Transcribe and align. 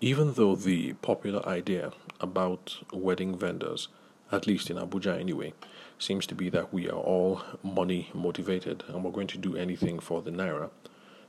even 0.00 0.32
though 0.32 0.54
the 0.54 0.94
popular 0.94 1.46
idea 1.46 1.92
about 2.20 2.78
wedding 2.92 3.36
vendors, 3.36 3.88
at 4.32 4.46
least 4.46 4.70
in 4.70 4.78
Abuja 4.78 5.18
anyway, 5.18 5.52
seems 5.98 6.26
to 6.26 6.34
be 6.34 6.48
that 6.48 6.72
we 6.72 6.88
are 6.88 6.98
all 6.98 7.42
money 7.62 8.08
motivated 8.14 8.82
and 8.88 9.04
we're 9.04 9.10
going 9.10 9.26
to 9.26 9.38
do 9.38 9.56
anything 9.56 9.98
for 9.98 10.22
the 10.22 10.30
naira, 10.30 10.70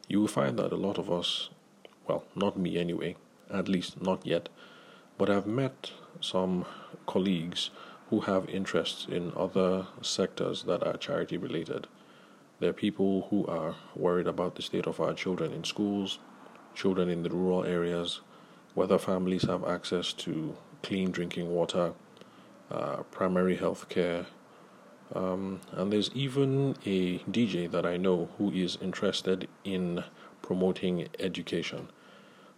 you 0.08 0.22
will 0.22 0.28
find 0.28 0.58
that 0.58 0.72
a 0.72 0.78
lot 0.78 0.98
of 0.98 1.12
us, 1.12 1.50
well, 2.08 2.24
not 2.34 2.58
me 2.58 2.78
anyway, 2.78 3.16
at 3.50 3.68
least 3.68 4.02
not 4.02 4.26
yet, 4.26 4.48
but 5.18 5.30
I've 5.30 5.48
met 5.48 5.92
some 6.22 6.66
colleagues 7.06 7.72
who 8.10 8.22
have 8.22 8.50
interests 8.50 9.06
in 9.10 9.34
other 9.36 9.88
sectors 10.02 10.64
that 10.64 10.84
are 10.84 10.98
charity 10.98 11.38
related. 11.38 11.88
There 12.60 12.70
are 12.70 12.74
people 12.74 13.28
who 13.30 13.46
are 13.48 13.76
worried 13.96 14.28
about 14.28 14.56
the 14.56 14.62
state 14.62 14.88
of 14.88 15.02
our 15.02 15.14
children 15.14 15.52
in 15.52 15.64
schools, 15.66 16.20
children 16.74 17.10
in 17.10 17.24
the 17.24 17.30
rural 17.30 17.66
areas, 17.66 18.22
whether 18.74 18.98
families 18.98 19.44
have 19.44 19.64
access 19.64 20.14
to 20.14 20.56
clean 20.84 21.12
drinking 21.12 21.50
water, 21.50 21.94
uh, 22.70 22.98
primary 23.12 23.56
health 23.56 23.90
care. 23.90 24.26
Um, 25.14 25.60
and 25.74 25.92
there's 25.92 26.10
even 26.14 26.76
a 26.86 27.20
DJ 27.20 27.70
that 27.72 27.86
I 27.86 27.98
know 27.98 28.30
who 28.38 28.52
is 28.52 28.78
interested 28.82 29.48
in 29.64 30.04
promoting 30.42 31.10
education. 31.20 31.90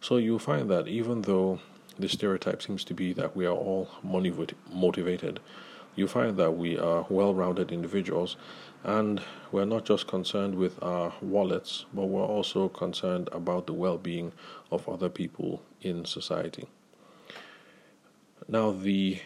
So 0.01 0.17
you'll 0.17 0.39
find 0.39 0.69
that 0.69 0.87
even 0.87 1.23
though 1.23 1.59
the 1.97 2.09
stereotype 2.09 2.61
seems 2.61 2.83
to 2.85 2.93
be 2.93 3.13
that 3.13 3.35
we 3.35 3.45
are 3.45 3.55
all 3.55 3.89
money 4.03 4.33
motivated, 4.71 5.39
you 5.95 6.07
find 6.07 6.37
that 6.37 6.51
we 6.51 6.77
are 6.77 7.05
well 7.09 7.33
rounded 7.33 7.71
individuals 7.71 8.35
and 8.83 9.21
we're 9.51 9.65
not 9.65 9.85
just 9.85 10.07
concerned 10.07 10.55
with 10.55 10.81
our 10.83 11.13
wallets, 11.21 11.85
but 11.93 12.05
we're 12.05 12.21
also 12.21 12.67
concerned 12.67 13.29
about 13.31 13.65
the 13.65 13.73
well 13.73 13.97
being 13.97 14.33
of 14.71 14.87
other 14.89 15.09
people 15.09 15.63
in 15.81 16.05
society. 16.05 16.67
Now, 18.47 18.71
the 18.71 19.19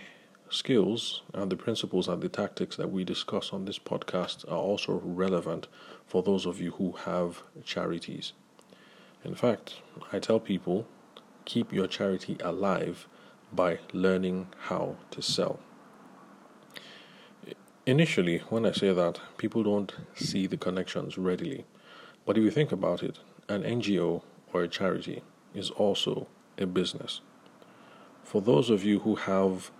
skills 0.50 1.24
and 1.34 1.52
the 1.52 1.58
principles 1.58 2.08
and 2.08 2.22
the 2.22 2.30
tactics 2.30 2.76
that 2.78 2.92
we 2.92 3.04
discuss 3.04 3.52
on 3.52 3.66
this 3.66 3.80
podcast 3.80 4.48
are 4.48 4.58
also 4.58 5.02
relevant 5.04 5.68
for 6.06 6.24
those 6.24 6.46
of 6.46 6.62
you 6.62 6.72
who 6.72 6.92
have 6.92 7.42
charities. 7.66 8.34
In 9.24 9.36
fact, 9.36 9.82
I 10.14 10.20
tell 10.20 10.40
people 10.40 10.88
keep 11.46 11.74
your 11.74 11.88
charity 11.88 12.38
alive 12.42 13.08
by 13.52 13.80
learning 13.92 14.48
how 14.68 14.98
to 15.12 15.22
sell. 15.22 15.60
Initially, 17.88 18.40
when 18.50 18.66
I 18.66 18.74
say 18.74 18.92
that, 18.92 19.22
people 19.38 19.64
don't 19.64 19.94
see 20.14 20.46
the 20.46 20.58
connections 20.58 21.18
readily. 21.18 21.64
But 22.26 22.38
if 22.38 22.44
you 22.44 22.52
think 22.52 22.74
about 22.74 23.02
it, 23.02 23.20
an 23.48 23.64
NGO 23.64 24.24
or 24.52 24.64
a 24.64 24.68
charity 24.68 25.24
is 25.56 25.70
also 25.70 26.28
a 26.58 26.66
business. 26.66 27.22
For 28.26 28.42
those 28.42 28.70
of 28.70 28.84
you 28.84 29.00
who 29.00 29.16
have 29.16 29.72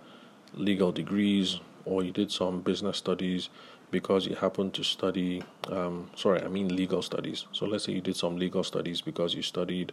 legal 0.54 0.90
degrees 0.90 1.60
or 1.84 2.02
you 2.02 2.10
did 2.10 2.32
some 2.32 2.62
business 2.62 2.96
studies 2.96 3.50
because 3.90 4.26
you 4.26 4.36
happen 4.36 4.70
to 4.70 4.82
study, 4.82 5.42
um, 5.70 6.10
sorry, 6.16 6.40
I 6.40 6.48
mean 6.48 6.74
legal 6.74 7.02
studies. 7.02 7.44
So 7.52 7.66
let's 7.66 7.84
say 7.84 7.92
you 7.92 8.00
did 8.00 8.16
some 8.16 8.38
legal 8.38 8.64
studies 8.64 9.02
because 9.02 9.34
you 9.34 9.42
studied 9.42 9.92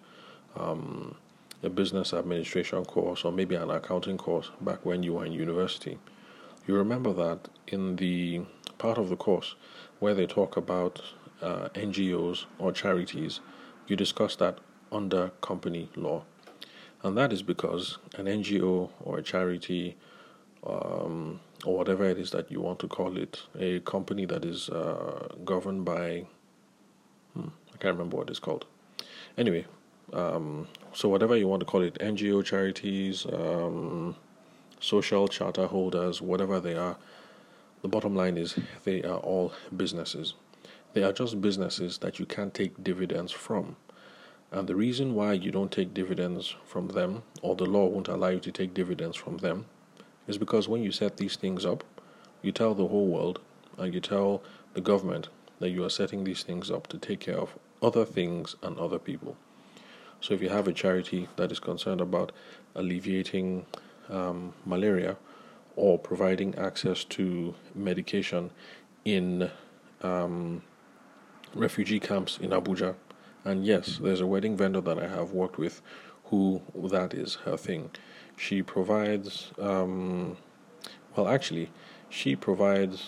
um, 0.55 1.17
a 1.63 1.69
business 1.69 2.13
administration 2.13 2.85
course 2.85 3.25
or 3.25 3.33
maybe 3.33 3.55
an 3.55 3.71
accounting 3.71 4.17
course 4.17 4.51
back 4.61 4.85
when 4.85 5.03
you 5.03 5.15
were 5.15 5.25
in 5.25 5.33
university 5.33 5.99
you 6.67 6.75
remember 6.75 7.13
that 7.13 7.49
in 7.67 7.95
the 7.97 8.41
part 8.77 8.97
of 8.97 9.09
the 9.09 9.15
course 9.15 9.55
where 9.99 10.13
they 10.13 10.25
talk 10.25 10.57
about 10.57 11.01
uh, 11.41 11.69
NGOs 11.73 12.45
or 12.57 12.71
charities, 12.71 13.39
you 13.87 13.95
discuss 13.95 14.35
that 14.37 14.59
under 14.91 15.29
company 15.41 15.89
law. 15.95 16.23
And 17.03 17.17
that 17.17 17.31
is 17.31 17.43
because 17.43 17.97
an 18.15 18.25
NGO 18.25 18.89
or 19.01 19.19
a 19.19 19.23
charity, 19.23 19.95
um, 20.65 21.39
or 21.63 21.77
whatever 21.77 22.05
it 22.05 22.17
is 22.17 22.31
that 22.31 22.51
you 22.51 22.61
want 22.61 22.79
to 22.79 22.87
call 22.87 23.17
it, 23.17 23.41
a 23.59 23.79
company 23.81 24.25
that 24.25 24.43
is 24.43 24.69
uh, 24.69 25.27
governed 25.43 25.85
by, 25.85 26.25
hmm, 27.33 27.49
I 27.73 27.77
can't 27.77 27.95
remember 27.95 28.17
what 28.17 28.29
it's 28.29 28.39
called. 28.39 28.65
Anyway, 29.37 29.65
um, 30.13 30.67
so 30.93 31.09
whatever 31.09 31.35
you 31.35 31.47
want 31.47 31.59
to 31.59 31.65
call 31.65 31.83
it, 31.83 31.95
NGO 31.99 32.43
charities, 32.43 33.25
um, 33.31 34.15
social 34.85 35.27
charter 35.27 35.65
holders, 35.65 36.21
whatever 36.21 36.59
they 36.59 36.75
are, 36.75 36.95
the 37.81 37.87
bottom 37.87 38.15
line 38.15 38.37
is 38.37 38.55
they 38.83 39.01
are 39.01 39.17
all 39.17 39.51
businesses. 39.75 40.35
They 40.93 41.01
are 41.01 41.11
just 41.11 41.41
businesses 41.41 41.97
that 41.99 42.19
you 42.19 42.27
can't 42.27 42.53
take 42.53 42.83
dividends 42.83 43.31
from. 43.31 43.77
And 44.51 44.67
the 44.67 44.75
reason 44.75 45.15
why 45.15 45.33
you 45.33 45.49
don't 45.49 45.71
take 45.71 45.95
dividends 45.95 46.55
from 46.65 46.89
them, 46.89 47.23
or 47.41 47.55
the 47.55 47.65
law 47.65 47.87
won't 47.87 48.07
allow 48.07 48.27
you 48.27 48.39
to 48.41 48.51
take 48.51 48.75
dividends 48.75 49.17
from 49.17 49.37
them, 49.37 49.65
is 50.27 50.37
because 50.37 50.67
when 50.67 50.83
you 50.83 50.91
set 50.91 51.17
these 51.17 51.35
things 51.35 51.65
up, 51.65 51.83
you 52.43 52.51
tell 52.51 52.75
the 52.75 52.87
whole 52.87 53.07
world 53.07 53.39
and 53.79 53.91
you 53.91 53.99
tell 53.99 54.43
the 54.75 54.81
government 54.81 55.29
that 55.59 55.71
you 55.71 55.83
are 55.83 55.89
setting 55.89 56.23
these 56.23 56.43
things 56.43 56.69
up 56.69 56.85
to 56.87 56.99
take 56.99 57.21
care 57.21 57.39
of 57.39 57.57
other 57.81 58.05
things 58.05 58.55
and 58.61 58.77
other 58.77 58.99
people. 58.99 59.35
So 60.21 60.35
if 60.35 60.43
you 60.43 60.49
have 60.49 60.67
a 60.67 60.73
charity 60.73 61.27
that 61.37 61.51
is 61.51 61.59
concerned 61.59 62.01
about 62.01 62.31
alleviating 62.75 63.65
um, 64.09 64.53
malaria 64.65 65.17
or 65.75 65.99
providing 65.99 66.55
access 66.55 67.03
to 67.03 67.53
medication 67.73 68.51
in 69.03 69.51
um, 70.01 70.61
refugee 71.53 71.99
camps 71.99 72.37
in 72.37 72.51
Abuja. 72.51 72.95
And 73.43 73.65
yes, 73.65 73.99
there's 74.01 74.21
a 74.21 74.27
wedding 74.27 74.57
vendor 74.57 74.81
that 74.81 74.97
I 74.97 75.07
have 75.07 75.31
worked 75.31 75.57
with 75.57 75.81
who 76.25 76.61
that 76.75 77.13
is 77.13 77.35
her 77.45 77.57
thing. 77.57 77.91
She 78.37 78.61
provides, 78.63 79.51
um, 79.59 80.37
well, 81.15 81.27
actually, 81.27 81.69
she 82.09 82.35
provides, 82.35 83.03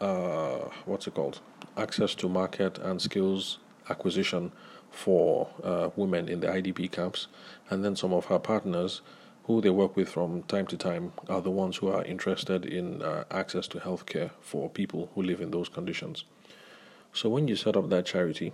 uh, 0.00 0.68
what's 0.84 1.06
it 1.06 1.14
called? 1.14 1.40
Access 1.76 2.14
to 2.16 2.28
market 2.28 2.78
and 2.78 3.00
skills 3.00 3.58
acquisition 3.90 4.52
for 4.90 5.48
uh, 5.62 5.90
women 5.96 6.28
in 6.28 6.40
the 6.40 6.46
IDP 6.46 6.90
camps. 6.90 7.28
And 7.68 7.84
then 7.84 7.94
some 7.96 8.12
of 8.12 8.26
her 8.26 8.38
partners 8.38 9.02
who 9.46 9.60
they 9.60 9.70
work 9.70 9.96
with 9.96 10.08
from 10.08 10.42
time 10.44 10.66
to 10.66 10.76
time 10.76 11.12
are 11.28 11.40
the 11.40 11.50
ones 11.50 11.76
who 11.76 11.88
are 11.88 12.04
interested 12.04 12.66
in 12.66 13.00
uh, 13.00 13.24
access 13.30 13.68
to 13.68 13.78
healthcare 13.78 14.30
for 14.40 14.68
people 14.68 15.08
who 15.14 15.22
live 15.22 15.40
in 15.40 15.52
those 15.52 15.68
conditions. 15.68 16.24
So 17.12 17.28
when 17.28 17.46
you 17.46 17.54
set 17.54 17.76
up 17.76 17.88
that 17.88 18.06
charity 18.06 18.52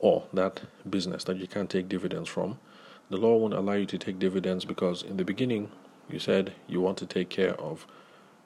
or 0.00 0.24
that 0.32 0.62
business 0.88 1.22
that 1.24 1.36
you 1.36 1.46
can't 1.46 1.70
take 1.70 1.88
dividends 1.88 2.28
from, 2.28 2.58
the 3.10 3.16
law 3.16 3.36
won't 3.36 3.54
allow 3.54 3.74
you 3.74 3.86
to 3.86 3.98
take 3.98 4.18
dividends 4.18 4.64
because 4.64 5.02
in 5.02 5.16
the 5.16 5.24
beginning 5.24 5.70
you 6.08 6.18
said 6.18 6.52
you 6.66 6.80
want 6.80 6.98
to 6.98 7.06
take 7.06 7.28
care 7.28 7.54
of 7.54 7.86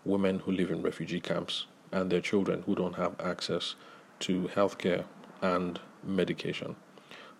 women 0.05 0.41
who 0.41 0.53
live 0.53 0.71
in 0.71 0.83
refugee 0.83 1.21
camps 1.21 1.65
and 1.91 2.11
their 2.11 2.21
children 2.21 2.63
who 2.67 2.75
don't 2.75 2.97
have 2.97 3.19
access 3.19 3.77
to 4.21 4.51
healthcare 4.55 5.05
and 5.41 5.81
medication. 6.03 6.77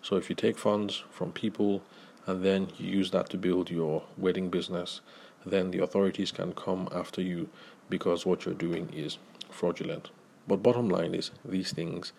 So 0.01 0.15
if 0.15 0.29
you 0.29 0.35
take 0.35 0.57
funds 0.57 1.03
from 1.11 1.31
people 1.31 1.83
and 2.27 2.43
then 2.43 2.69
you 2.77 2.89
use 2.89 3.11
that 3.11 3.29
to 3.29 3.37
build 3.37 3.69
your 3.69 4.03
wedding 4.17 4.49
business, 4.49 5.01
then 5.45 5.71
the 5.71 5.83
authorities 5.83 6.31
can 6.31 6.53
come 6.53 6.89
after 6.93 7.21
you 7.21 7.49
because 7.89 8.25
what 8.25 8.45
you're 8.45 8.55
doing 8.55 8.89
is 8.93 9.17
fraudulent. 9.49 10.09
But 10.47 10.63
bottom 10.63 10.89
line 10.89 11.13
is 11.13 11.31
these 11.43 11.71
things 11.71 12.13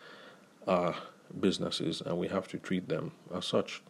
are 0.67 0.95
businesses 1.41 2.01
and 2.01 2.19
we 2.19 2.29
have 2.29 2.49
to 2.49 2.59
treat 2.59 2.89
them 2.89 3.13
as 3.35 3.47
such. 3.47 3.83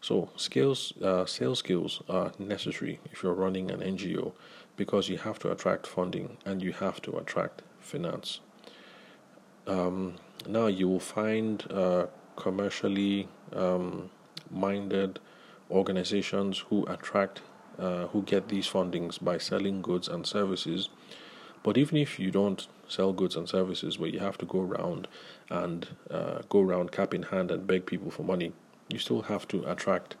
So 0.00 0.30
skills, 0.36 0.92
uh, 1.02 1.26
sales 1.26 1.58
skills 1.58 2.02
are 2.08 2.32
necessary 2.38 3.00
if 3.10 3.22
you're 3.22 3.34
running 3.34 3.70
an 3.70 3.80
NGO 3.80 4.32
because 4.76 5.08
you 5.08 5.18
have 5.18 5.38
to 5.40 5.50
attract 5.50 5.86
funding 5.86 6.36
and 6.44 6.62
you 6.62 6.72
have 6.72 7.02
to 7.02 7.16
attract 7.16 7.62
finance. 7.80 8.40
Um, 9.66 10.14
now 10.46 10.66
you 10.66 10.88
will 10.88 11.00
find 11.00 11.64
uh, 11.70 12.06
commercially 12.36 13.28
um, 13.52 14.10
minded 14.50 15.18
organizations 15.70 16.64
who 16.70 16.84
attract, 16.86 17.42
uh, 17.78 18.06
who 18.08 18.22
get 18.22 18.48
these 18.48 18.68
fundings 18.68 19.22
by 19.22 19.38
selling 19.38 19.82
goods 19.82 20.08
and 20.08 20.26
services. 20.26 20.88
But 21.62 21.76
even 21.76 21.96
if 21.96 22.18
you 22.18 22.30
don't 22.30 22.66
sell 22.86 23.12
goods 23.12 23.36
and 23.36 23.48
services 23.48 23.98
where 23.98 24.08
you 24.08 24.20
have 24.20 24.38
to 24.38 24.46
go 24.46 24.60
around 24.60 25.08
and 25.50 25.88
uh, 26.10 26.42
go 26.48 26.60
around 26.60 26.92
cap 26.92 27.12
in 27.12 27.24
hand 27.24 27.50
and 27.50 27.66
beg 27.66 27.86
people 27.86 28.10
for 28.10 28.22
money, 28.22 28.52
you 28.88 28.98
still 28.98 29.22
have 29.22 29.46
to 29.48 29.70
attract 29.70 30.16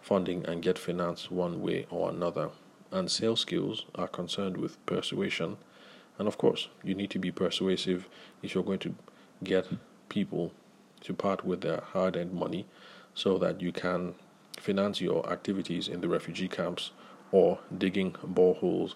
funding 0.00 0.44
and 0.44 0.62
get 0.62 0.78
finance 0.78 1.30
one 1.30 1.60
way 1.62 1.86
or 1.90 2.10
another. 2.10 2.50
And 2.92 3.10
sales 3.10 3.40
skills 3.40 3.86
are 3.94 4.06
concerned 4.06 4.56
with 4.56 4.84
persuasion. 4.86 5.56
And 6.18 6.28
of 6.28 6.38
course, 6.38 6.68
you 6.84 6.94
need 6.94 7.10
to 7.10 7.18
be 7.18 7.32
persuasive 7.32 8.08
if 8.42 8.54
you're 8.54 8.62
going 8.62 8.78
to 8.80 8.94
get 9.42 9.66
people 10.08 10.52
to 11.00 11.12
part 11.12 11.44
with 11.44 11.62
their 11.62 11.80
hard 11.80 12.16
earned 12.16 12.32
money 12.32 12.66
so 13.14 13.38
that 13.38 13.60
you 13.60 13.72
can 13.72 14.14
finance 14.64 15.00
your 15.00 15.30
activities 15.30 15.88
in 15.88 16.00
the 16.00 16.08
refugee 16.08 16.48
camps 16.48 16.90
or 17.32 17.58
digging 17.76 18.12
boreholes 18.12 18.94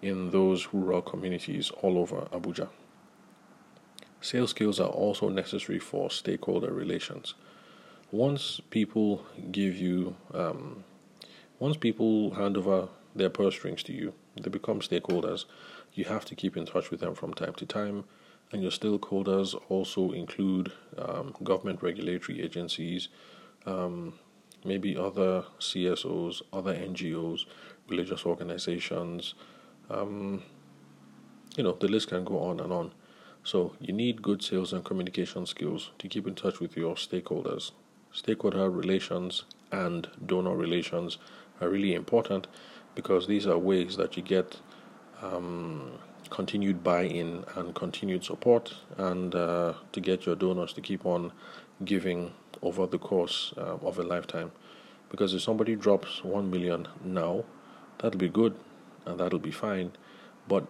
in 0.00 0.30
those 0.30 0.68
rural 0.72 1.02
communities 1.02 1.70
all 1.82 1.98
over 1.98 2.28
Abuja. 2.32 2.68
Sales 4.20 4.50
skills 4.50 4.78
are 4.80 4.88
also 4.90 5.28
necessary 5.28 5.78
for 5.78 6.10
stakeholder 6.10 6.72
relations. 6.72 7.34
once 8.10 8.60
people 8.70 9.24
give 9.52 9.76
you, 9.76 10.16
um, 10.32 10.84
once 11.58 11.76
people 11.76 12.34
hand 12.34 12.56
over 12.56 12.88
their 13.14 13.28
purse 13.30 13.54
strings 13.54 13.82
to 13.82 13.92
you, 13.92 14.14
they 14.40 14.48
become 14.50 14.80
stakeholders. 14.80 15.44
You 15.94 16.04
have 16.04 16.24
to 16.26 16.34
keep 16.34 16.56
in 16.56 16.64
touch 16.66 16.90
with 16.90 17.00
them 17.00 17.14
from 17.14 17.34
time 17.34 17.54
to 17.54 17.66
time. 17.66 18.04
And 18.50 18.62
your 18.62 18.70
stakeholders 18.70 19.54
also 19.68 20.12
include 20.12 20.72
um, 20.96 21.34
government 21.44 21.82
regulatory 21.82 22.40
agencies, 22.40 23.08
um, 23.66 24.14
maybe 24.64 24.96
other 24.96 25.44
CSOs, 25.58 26.42
other 26.52 26.74
NGOs, 26.74 27.44
religious 27.88 28.24
organizations. 28.24 29.34
Um, 29.90 30.42
you 31.56 31.64
know, 31.64 31.72
the 31.72 31.88
list 31.88 32.08
can 32.08 32.24
go 32.24 32.38
on 32.38 32.60
and 32.60 32.72
on. 32.72 32.92
So 33.44 33.74
you 33.80 33.92
need 33.92 34.22
good 34.22 34.42
sales 34.42 34.72
and 34.72 34.84
communication 34.84 35.46
skills 35.46 35.90
to 35.98 36.08
keep 36.08 36.26
in 36.26 36.34
touch 36.34 36.60
with 36.60 36.76
your 36.76 36.94
stakeholders. 36.96 37.72
Stakeholder 38.12 38.70
relations 38.70 39.44
and 39.72 40.08
donor 40.24 40.56
relations 40.56 41.18
are 41.60 41.68
really 41.68 41.94
important 41.94 42.46
because 42.94 43.26
these 43.26 43.46
are 43.46 43.58
ways 43.58 43.96
that 43.96 44.16
you 44.16 44.22
get 44.22 44.60
um, 45.22 45.92
continued 46.30 46.82
buy-in 46.82 47.44
and 47.56 47.74
continued 47.74 48.24
support, 48.24 48.74
and 48.96 49.34
uh, 49.34 49.74
to 49.92 50.00
get 50.00 50.26
your 50.26 50.34
donors 50.34 50.72
to 50.74 50.80
keep 50.80 51.06
on 51.06 51.32
giving 51.84 52.32
over 52.62 52.86
the 52.86 52.98
course 52.98 53.52
uh, 53.56 53.76
of 53.76 53.98
a 53.98 54.02
lifetime. 54.02 54.52
Because 55.10 55.34
if 55.34 55.42
somebody 55.42 55.74
drops 55.74 56.22
one 56.24 56.50
million 56.50 56.88
now, 57.04 57.44
that'll 57.98 58.18
be 58.18 58.28
good 58.28 58.54
and 59.06 59.18
that'll 59.18 59.38
be 59.38 59.50
fine, 59.50 59.92
but 60.46 60.66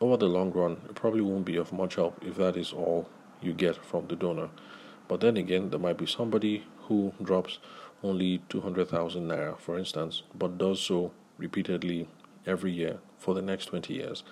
over 0.00 0.16
the 0.16 0.26
long 0.26 0.50
run, 0.52 0.80
it 0.88 0.94
probably 0.94 1.20
won't 1.20 1.44
be 1.44 1.56
of 1.56 1.72
much 1.72 1.94
help 1.94 2.18
if 2.24 2.36
that 2.36 2.56
is 2.56 2.72
all 2.72 3.08
you 3.40 3.52
get 3.52 3.76
from 3.76 4.08
the 4.08 4.16
donor. 4.16 4.48
But 5.06 5.20
then 5.20 5.36
again, 5.36 5.70
there 5.70 5.78
might 5.78 5.98
be 5.98 6.06
somebody 6.06 6.64
who 6.88 7.12
drops 7.22 7.58
only 8.02 8.42
200,000 8.48 9.28
naira, 9.28 9.58
for 9.58 9.78
instance, 9.78 10.22
but 10.34 10.58
does 10.58 10.80
so 10.80 11.12
repeatedly 11.38 12.08
every 12.46 12.72
year 12.72 12.98
for 13.18 13.34
the 13.34 13.42
next 13.42 13.66
20 13.66 13.94
years. 13.94 14.24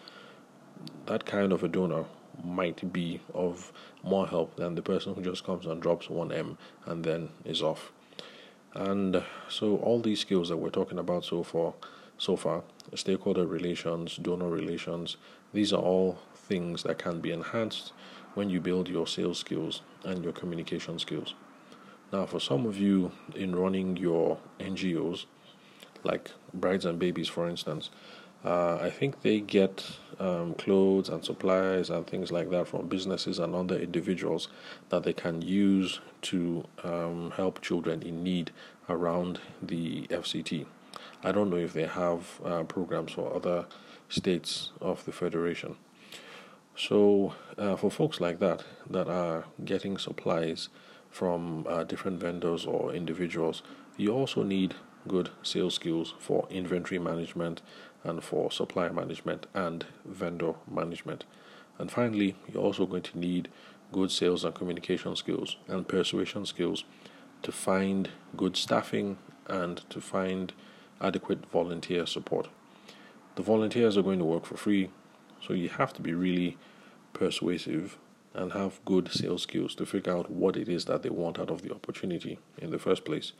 That 1.07 1.25
kind 1.25 1.53
of 1.53 1.63
a 1.63 1.69
donor 1.69 2.05
might 2.45 2.93
be 2.93 3.21
of 3.35 3.73
more 4.03 4.27
help 4.27 4.57
than 4.57 4.75
the 4.75 4.83
person 4.83 5.15
who 5.15 5.23
just 5.23 5.45
comes 5.45 5.67
and 5.67 5.83
drops 5.83 6.07
1M 6.07 6.57
and 6.87 7.05
then 7.05 7.31
is 7.45 7.63
off. 7.63 7.93
And 8.75 9.23
so 9.49 9.77
all 9.79 10.01
these 10.01 10.21
skills 10.21 10.49
that 10.49 10.57
we're 10.57 10.71
talking 10.71 10.99
about 10.99 11.25
so 11.25 11.43
far 11.43 11.75
so 12.19 12.37
far 12.37 12.63
stakeholder 12.95 13.47
relations, 13.47 14.17
donor 14.17 14.49
relations 14.49 15.17
these 15.53 15.73
are 15.73 15.83
all 15.83 16.19
things 16.35 16.83
that 16.85 16.99
can 16.99 17.21
be 17.21 17.33
enhanced 17.33 17.93
when 18.35 18.51
you 18.51 18.61
build 18.61 18.89
your 18.89 19.07
sales 19.07 19.39
skills 19.39 19.83
and 20.05 20.23
your 20.23 20.33
communication 20.33 20.99
skills. 20.99 21.35
Now, 22.13 22.27
for 22.27 22.41
some 22.41 22.67
of 22.67 22.77
you 22.77 23.13
in 23.35 23.57
running 23.57 23.97
your 23.97 24.39
NGOs, 24.61 25.27
like 26.05 26.31
Brides 26.55 26.85
and 26.85 26.99
Babies, 26.99 27.29
for 27.29 27.49
instance, 27.49 27.91
uh, 28.45 28.79
I 28.81 28.91
think 28.91 29.23
they 29.23 29.41
get 29.41 29.85
um, 30.19 30.55
clothes 30.55 31.09
and 31.09 31.25
supplies 31.25 31.91
and 31.91 32.07
things 32.07 32.31
like 32.31 32.51
that 32.51 32.69
from 32.69 32.89
businesses 32.89 33.39
and 33.39 33.55
other 33.55 33.79
individuals 33.79 34.49
that 34.89 35.03
they 35.03 35.13
can 35.13 35.43
use 35.43 36.01
to 36.23 36.65
um, 36.85 37.33
help 37.37 37.61
children 37.61 38.03
in 38.03 38.23
need 38.23 38.51
around 38.89 39.41
the 39.63 40.07
FCT. 40.09 40.67
I 41.23 41.33
don't 41.33 41.51
know 41.51 41.57
if 41.57 41.73
they 41.73 41.87
have 41.87 42.41
uh, 42.45 42.63
programs 42.65 43.13
for 43.13 43.35
other 43.35 43.67
states 44.09 44.73
of 44.81 45.05
the 45.05 45.13
Federation. 45.13 45.77
So, 46.77 47.35
uh, 47.59 47.77
for 47.77 47.91
folks 47.91 48.21
like 48.21 48.39
that, 48.39 48.65
that 48.89 49.09
are 49.09 49.45
getting 49.65 49.99
supplies 49.99 50.71
from 51.11 51.67
uh, 51.69 51.85
different 51.85 52.21
vendors 52.21 52.65
or 52.65 52.95
individuals, 52.95 53.63
you 53.97 54.13
also 54.13 54.43
need 54.43 54.75
good 55.09 55.31
sales 55.43 55.75
skills 55.75 56.15
for 56.19 56.47
inventory 56.51 56.99
management 56.99 57.63
and 58.05 58.23
for 58.23 58.51
supplier 58.51 58.93
management 58.93 59.47
and 59.55 59.87
vendor 60.05 60.55
management. 60.71 61.25
And 61.79 61.91
finally, 61.91 62.37
you're 62.53 62.63
also 62.63 62.87
going 62.87 63.03
to 63.03 63.19
need 63.19 63.49
good 63.93 64.11
sales 64.11 64.45
and 64.45 64.55
communication 64.55 65.17
skills 65.17 65.57
and 65.67 65.89
persuasion 65.89 66.47
skills 66.47 66.85
to 67.43 67.53
find 67.53 68.11
good 68.37 68.57
staffing 68.57 69.19
and 69.47 69.89
to 69.91 70.01
find 70.01 70.53
adequate 71.01 71.51
volunteer 71.51 72.07
support. 72.07 72.49
The 73.37 73.43
volunteers 73.43 73.97
are 73.97 74.03
going 74.03 74.19
to 74.19 74.25
work 74.25 74.45
for 74.45 74.57
free, 74.57 74.91
so 75.41 75.55
you 75.55 75.71
have 75.71 75.93
to 75.95 76.03
be 76.03 76.13
really 76.13 76.59
persuasive 77.13 77.97
and 78.35 78.53
have 78.53 78.85
good 78.85 79.11
sales 79.11 79.43
skills 79.43 79.75
to 79.75 79.87
figure 79.87 80.17
out 80.17 80.31
what 80.31 80.57
it 80.57 80.69
is 80.69 80.85
that 80.85 81.03
they 81.03 81.11
want 81.11 81.39
out 81.39 81.51
of 81.51 81.63
the 81.63 81.75
opportunity 81.75 82.39
in 82.59 82.71
the 82.71 82.79
first 82.79 83.05
place 83.05 83.33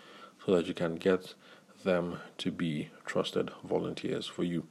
so 0.45 0.55
that 0.57 0.67
you 0.67 0.75
can 0.75 0.97
get 0.97 1.35
them 1.85 2.19
to 2.39 2.51
be 2.51 2.91
trusted 3.05 3.51
volunteers 3.65 4.27
for 4.27 4.45
you. 4.45 4.67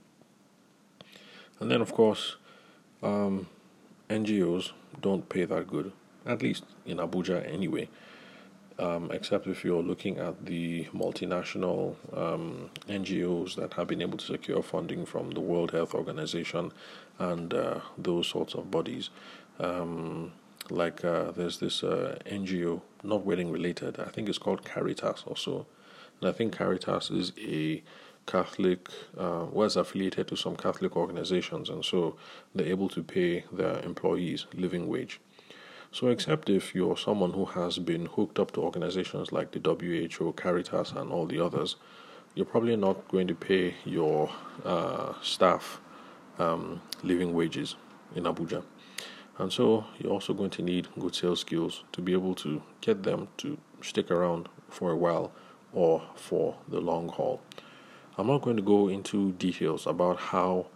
And 1.60 1.70
then, 1.70 1.82
of 1.82 1.94
course, 1.94 2.36
um, 3.04 3.48
NGOs 4.10 4.72
don't 5.02 5.28
pay 5.28 5.46
that 5.46 5.68
good, 5.68 5.92
at 6.26 6.42
least 6.42 6.64
in 6.86 6.98
Abuja 6.98 7.46
anyway 7.52 7.90
um, 8.80 9.12
except 9.12 9.46
if 9.46 9.64
you're 9.66 9.84
looking 9.84 10.18
at 10.18 10.46
the 10.46 10.86
multinational 10.86 11.96
um, 12.16 12.70
NGOs 12.88 13.56
that 13.56 13.74
have 13.74 13.88
been 13.88 14.02
able 14.02 14.18
to 14.18 14.26
secure 14.26 14.64
funding 14.64 15.06
from 15.06 15.32
the 15.32 15.42
World 15.42 15.72
Health 15.72 15.94
Organization 15.94 16.72
and 17.20 17.54
uh, 17.54 17.82
those 17.98 18.28
sorts 18.28 18.54
of 18.54 18.72
bodies. 18.72 19.10
Um, 19.60 20.32
like 20.72 21.04
uh, 21.04 21.32
there's 21.32 21.60
this 21.60 21.84
uh, 21.84 22.18
NGO, 22.26 22.82
not 23.04 23.26
wedding 23.26 23.52
related, 23.52 24.00
I 24.00 24.10
think 24.10 24.30
it's 24.30 24.38
called 24.38 24.64
Caritas 24.64 25.24
also. 25.26 25.66
And 26.20 26.30
I 26.30 26.34
think 26.34 26.56
Caritas 26.56 27.10
is 27.10 27.32
a 27.38 27.84
Catholic, 28.26 28.90
uh, 29.18 29.46
was 29.52 29.76
affiliated 29.76 30.28
to 30.28 30.36
some 30.36 30.56
Catholic 30.56 30.96
organizations, 30.96 31.70
and 31.70 31.84
so 31.84 32.16
they're 32.54 32.68
able 32.68 32.90
to 32.90 33.02
pay 33.02 33.46
their 33.52 33.80
employees 33.80 34.46
living 34.54 34.88
wage. 34.88 35.20
So, 35.92 36.08
except 36.08 36.50
if 36.50 36.76
you're 36.76 36.98
someone 36.98 37.34
who 37.34 37.46
has 37.46 37.80
been 37.80 38.06
hooked 38.06 38.38
up 38.38 38.52
to 38.52 38.62
organizations 38.62 39.32
like 39.32 39.52
the 39.52 39.60
WHO, 39.60 40.34
Caritas, 40.34 40.92
and 40.92 41.12
all 41.12 41.26
the 41.26 41.40
others, 41.40 41.78
you're 42.36 42.46
probably 42.46 42.76
not 42.76 43.08
going 43.08 43.28
to 43.28 43.34
pay 43.34 43.74
your 43.86 44.30
uh, 44.64 45.14
staff 45.24 45.82
um, 46.38 46.82
living 47.02 47.34
wages 47.34 47.76
in 48.16 48.26
Abuja. 48.26 48.64
And 49.40 49.52
so, 49.52 49.86
you're 49.98 50.12
also 50.12 50.34
going 50.34 50.50
to 50.52 50.62
need 50.62 50.88
good 51.00 51.16
sales 51.16 51.40
skills 51.40 51.84
to 51.94 52.02
be 52.02 52.12
able 52.14 52.36
to 52.36 52.62
get 52.82 53.04
them 53.04 53.30
to 53.38 53.58
stick 53.82 54.12
around 54.12 54.50
for 54.70 54.92
a 54.92 54.98
while 54.98 55.32
or 55.74 56.04
for 56.16 56.58
the 56.68 56.82
long 56.82 57.08
haul. 57.08 57.42
I'm 58.18 58.28
not 58.28 58.42
going 58.42 58.58
to 58.58 58.62
go 58.62 58.90
into 58.90 59.32
details 59.32 59.88
about 59.88 60.20
how 60.20 60.68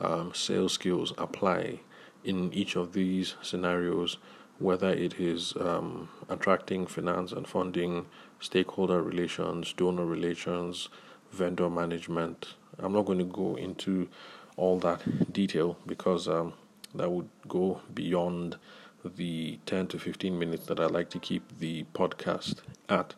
um, 0.00 0.32
sales 0.34 0.72
skills 0.74 1.12
apply 1.18 1.80
in 2.22 2.52
each 2.54 2.76
of 2.76 2.92
these 2.92 3.34
scenarios 3.42 4.18
whether 4.62 4.90
it 4.90 5.18
is 5.18 5.54
um, 5.56 6.08
attracting 6.28 6.86
finance 6.86 7.32
and 7.32 7.46
funding, 7.48 8.06
stakeholder 8.38 9.02
relations, 9.02 9.72
donor 9.72 10.04
relations, 10.06 10.88
vendor 11.32 11.68
management. 11.68 12.54
I'm 12.78 12.92
not 12.92 13.06
going 13.06 13.18
to 13.18 13.24
go 13.24 13.56
into 13.56 14.08
all 14.56 14.78
that 14.80 15.32
detail 15.32 15.76
because 15.86 16.28
um, 16.28 16.52
that 16.94 17.10
would 17.10 17.28
go 17.48 17.80
beyond 17.94 18.56
the 19.04 19.58
10 19.66 19.88
to 19.88 19.98
15 19.98 20.38
minutes 20.38 20.66
that 20.66 20.78
I 20.78 20.86
like 20.86 21.10
to 21.10 21.18
keep 21.18 21.58
the 21.58 21.84
podcast 21.94 22.56
at. 22.88 23.14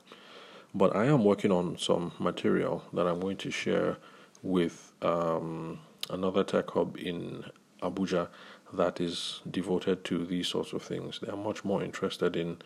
But 0.75 0.97
I 0.97 1.05
am 1.07 1.25
working 1.25 1.53
on 1.53 1.79
some 1.79 2.13
material 2.19 2.85
that 2.93 3.07
I'm 3.07 3.21
going 3.21 3.37
to 3.39 3.51
share 3.51 3.99
with 4.43 4.93
um, 5.03 5.81
another 6.11 6.43
tech 6.43 6.71
hub 6.71 6.97
in 6.97 7.45
Abuja 7.83 8.29
that 8.73 9.01
is 9.01 9.41
devoted 9.51 10.05
to 10.05 10.25
these 10.27 10.49
sorts 10.49 10.73
of 10.73 10.83
things. 10.83 11.21
They 11.21 11.31
are 11.31 11.37
much 11.37 11.65
more 11.65 11.83
interested 11.83 12.35
in 12.35 12.59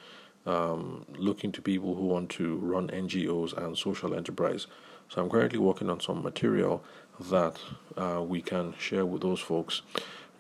um, 0.46 1.04
looking 1.16 1.52
to 1.52 1.62
people 1.62 1.94
who 1.94 2.06
want 2.06 2.30
to 2.30 2.56
run 2.56 2.88
NGOs 2.88 3.56
and 3.56 3.76
social 3.76 4.14
enterprise. 4.14 4.66
So 5.08 5.22
I'm 5.22 5.30
currently 5.30 5.58
working 5.58 5.90
on 5.90 6.00
some 6.00 6.22
material 6.22 6.84
that 7.30 7.58
uh, 7.96 8.22
we 8.26 8.40
can 8.40 8.74
share 8.78 9.04
with 9.04 9.22
those 9.22 9.40
folks, 9.40 9.82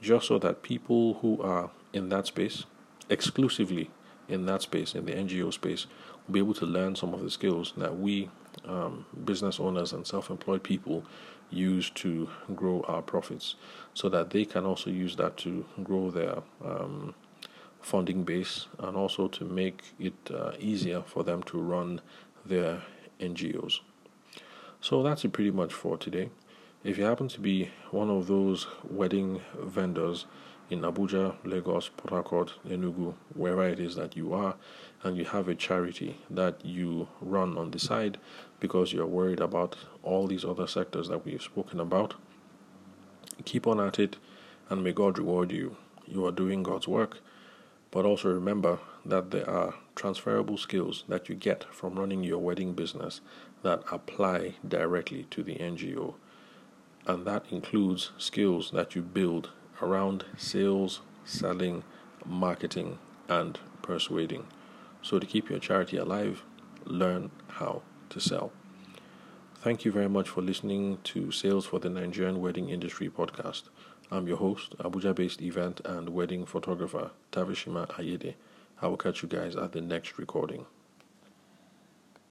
just 0.00 0.26
so 0.26 0.38
that 0.38 0.62
people 0.62 1.14
who 1.14 1.40
are 1.42 1.70
in 1.92 2.08
that 2.10 2.26
space, 2.26 2.64
exclusively 3.08 3.90
in 4.28 4.46
that 4.46 4.62
space, 4.62 4.94
in 4.94 5.06
the 5.06 5.12
NGO 5.12 5.52
space, 5.52 5.86
will 6.26 6.34
be 6.34 6.40
able 6.40 6.54
to 6.54 6.66
learn 6.66 6.94
some 6.94 7.14
of 7.14 7.22
the 7.22 7.30
skills 7.30 7.72
that 7.76 7.98
we, 7.98 8.30
um, 8.66 9.06
business 9.24 9.58
owners 9.58 9.92
and 9.92 10.06
self 10.06 10.30
employed 10.30 10.62
people, 10.62 11.04
use 11.50 11.90
to 11.90 12.28
grow 12.54 12.84
our 12.88 13.00
profits 13.00 13.54
so 13.94 14.08
that 14.10 14.30
they 14.30 14.44
can 14.44 14.66
also 14.66 14.90
use 14.90 15.16
that 15.16 15.36
to 15.38 15.64
grow 15.82 16.10
their 16.10 16.42
um, 16.62 17.14
funding 17.80 18.22
base 18.22 18.66
and 18.80 18.96
also 18.96 19.28
to 19.28 19.44
make 19.44 19.82
it 19.98 20.14
uh, 20.32 20.52
easier 20.58 21.02
for 21.02 21.24
them 21.24 21.42
to 21.44 21.58
run 21.58 22.00
their 22.44 22.82
NGOs. 23.20 23.80
So 24.80 25.02
that's 25.02 25.24
it 25.24 25.32
pretty 25.32 25.50
much 25.50 25.72
for 25.72 25.96
today. 25.96 26.30
If 26.84 26.96
you 26.96 27.02
happen 27.02 27.26
to 27.28 27.40
be 27.40 27.70
one 27.90 28.08
of 28.08 28.28
those 28.28 28.68
wedding 28.88 29.40
vendors 29.60 30.26
in 30.70 30.82
Abuja, 30.82 31.34
Lagos, 31.42 31.88
Port 31.88 32.12
Harcourt, 32.12 32.52
Enugu, 32.68 33.14
wherever 33.34 33.66
it 33.66 33.80
is 33.80 33.96
that 33.96 34.16
you 34.16 34.32
are, 34.32 34.54
and 35.02 35.16
you 35.16 35.24
have 35.24 35.48
a 35.48 35.56
charity 35.56 36.18
that 36.30 36.64
you 36.64 37.08
run 37.20 37.58
on 37.58 37.72
the 37.72 37.80
side 37.80 38.18
because 38.60 38.92
you're 38.92 39.06
worried 39.06 39.40
about 39.40 39.74
all 40.04 40.28
these 40.28 40.44
other 40.44 40.68
sectors 40.68 41.08
that 41.08 41.24
we've 41.24 41.42
spoken 41.42 41.80
about, 41.80 42.14
keep 43.44 43.66
on 43.66 43.80
at 43.80 43.98
it 43.98 44.16
and 44.70 44.84
may 44.84 44.92
God 44.92 45.18
reward 45.18 45.50
you. 45.50 45.76
You 46.06 46.26
are 46.26 46.32
doing 46.32 46.62
God's 46.62 46.86
work. 46.86 47.18
But 47.90 48.04
also 48.04 48.32
remember 48.32 48.78
that 49.04 49.32
there 49.32 49.50
are 49.50 49.74
transferable 49.96 50.58
skills 50.58 51.02
that 51.08 51.28
you 51.28 51.34
get 51.34 51.64
from 51.74 51.98
running 51.98 52.22
your 52.22 52.38
wedding 52.38 52.74
business 52.74 53.20
that 53.64 53.82
apply 53.90 54.54
directly 54.66 55.26
to 55.30 55.42
the 55.42 55.56
NGO. 55.56 56.14
And 57.06 57.26
that 57.26 57.44
includes 57.50 58.12
skills 58.18 58.70
that 58.72 58.94
you 58.94 59.02
build 59.02 59.50
around 59.80 60.24
sales, 60.36 61.00
selling, 61.24 61.84
marketing, 62.26 62.98
and 63.28 63.58
persuading. 63.82 64.46
So, 65.02 65.18
to 65.18 65.26
keep 65.26 65.48
your 65.48 65.58
charity 65.58 65.96
alive, 65.96 66.42
learn 66.84 67.30
how 67.48 67.82
to 68.10 68.20
sell. 68.20 68.52
Thank 69.56 69.84
you 69.84 69.92
very 69.92 70.08
much 70.08 70.28
for 70.28 70.40
listening 70.40 70.98
to 71.04 71.30
Sales 71.32 71.66
for 71.66 71.78
the 71.78 71.90
Nigerian 71.90 72.40
Wedding 72.40 72.68
Industry 72.68 73.08
podcast. 73.08 73.64
I'm 74.10 74.26
your 74.26 74.36
host, 74.36 74.78
Abuja 74.78 75.14
based 75.14 75.42
event 75.42 75.80
and 75.84 76.10
wedding 76.10 76.46
photographer, 76.46 77.10
Tavishima 77.32 77.88
Ayede. 77.98 78.34
I 78.80 78.86
will 78.86 78.96
catch 78.96 79.22
you 79.22 79.28
guys 79.28 79.56
at 79.56 79.72
the 79.72 79.80
next 79.80 80.18
recording. 80.18 80.66